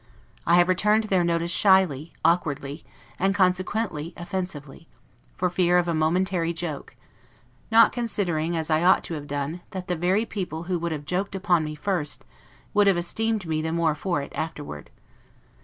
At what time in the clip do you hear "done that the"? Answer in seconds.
9.27-9.95